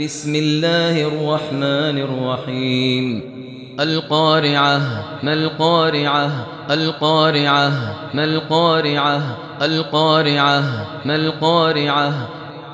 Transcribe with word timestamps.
بسم 0.00 0.34
الله 0.34 1.08
الرحمن 1.08 1.98
الرحيم. 1.98 3.22
القارعة 3.80 4.80
ما 5.22 5.32
القارعة؟ 5.32 6.30
القارعة 6.70 7.72
ما 8.14 8.24
القارعة؟ 8.24 9.20
القارعة 9.62 10.62
ما 11.04 11.16
القارعة؟ 11.16 12.12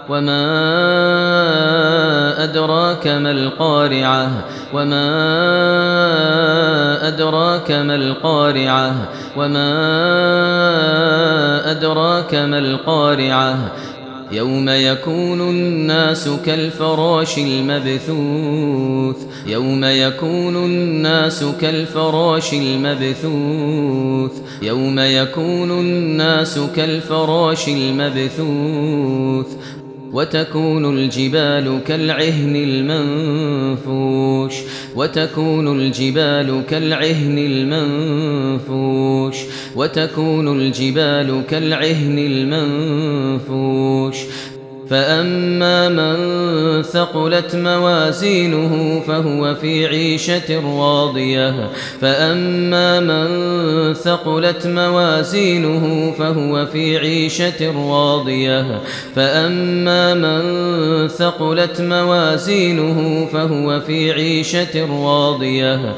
وما 0.09 0.45
أدراك 2.45 3.07
ما 3.07 3.31
القارعة؟ 3.31 4.31
وما 4.75 5.09
أدراك 7.09 7.71
ما 7.71 7.95
القارعة؟ 7.95 8.95
وما 9.37 9.71
أدراك 11.71 12.35
ما 12.35 12.59
القارعة؟ 12.59 13.59
يوم 14.33 14.69
يكون 14.69 15.41
الناس 15.41 16.29
كالفراش 16.47 17.39
المبثوث 17.39 19.17
يوم 19.47 19.85
يكون 19.85 20.57
الناس 20.57 21.45
كالفراش 21.61 22.53
المبثوث 22.53 24.33
يوم 24.63 24.99
يكون 24.99 25.71
الناس 25.71 26.59
كالفراش 26.77 27.69
المبثوث 27.69 29.47
وتكون 30.13 30.99
الجبال 30.99 31.81
كالعهن 31.87 32.57
المنفوش 33.37 34.55
وتكون 34.97 35.81
الجبال 35.81 36.63
كالعهن 36.71 37.39
المنفوش 38.59 39.37
وتكون 39.77 40.61
الجبال 40.61 41.43
كالعهن 41.51 42.19
المنفوش 42.19 43.02
فأما 44.93 45.89
من 45.89 46.83
ثقلت 46.83 47.57
موازينه 47.57 49.03
فهو 49.07 49.55
في 49.55 49.87
عيشة 49.87 50.61
راضية 50.79 51.71
فأما 52.01 53.01
من 53.01 53.95
ثقلت 53.95 54.67
موازينه 54.67 56.15
فهو 56.19 56.67
في 56.67 56.99
عيشة 56.99 57.89
راضية 57.91 58.81
فأما 59.15 60.15
من 60.15 61.09
ثقلت 61.09 61.81
موازينه 61.81 63.29
فهو 63.33 63.81
في 63.81 64.13
عيشة 64.13 64.87
راضية 65.05 65.95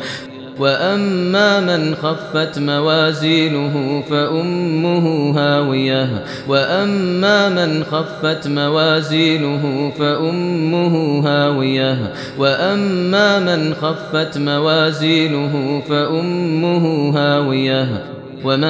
وأما 0.58 1.60
من 1.60 1.94
خفت 1.94 2.58
موازينه 2.58 4.04
فأمه 4.10 5.38
هاوية. 5.38 6.08
وأما 6.48 7.48
من 7.48 7.84
خفت 7.84 8.48
موازينه 8.48 9.92
فأمه 9.98 11.22
هاوية. 11.28 12.12
وأما 12.38 13.38
من 13.38 13.74
خفت 13.74 14.38
موازينه 14.38 15.82
فأمه 15.88 17.12
هاوية. 17.18 18.04
وما 18.44 18.68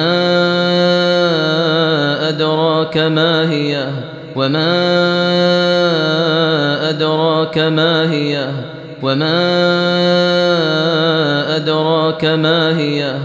أدراك 2.29 2.97
ما 2.97 3.51
هي. 3.51 3.87
وما 4.35 4.69
أدراك 6.89 7.57
ما 7.57 8.11
هي. 8.11 8.47
وما 9.01 10.24
أدراك 12.15 12.39
ما 12.39 12.77
هي. 12.77 13.15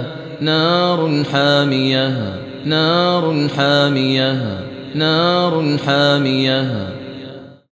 نار 0.41 1.25
حامية 1.33 2.35
نار 2.65 3.49
حامية 3.57 4.61
نار 4.95 5.77
حامية. 5.87 7.00